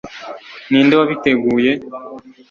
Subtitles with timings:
[0.69, 1.71] ninde wabiteguye